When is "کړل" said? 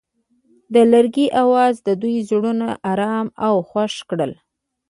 4.09-4.31